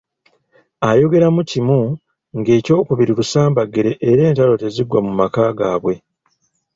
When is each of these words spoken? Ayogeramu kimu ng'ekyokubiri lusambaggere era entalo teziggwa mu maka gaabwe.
Ayogeramu 0.89 1.41
kimu 1.49 1.81
ng'ekyokubiri 2.37 3.11
lusambaggere 3.19 3.91
era 4.09 4.21
entalo 4.29 4.53
teziggwa 4.61 4.99
mu 5.05 5.11
maka 5.19 5.43
gaabwe. 5.57 5.93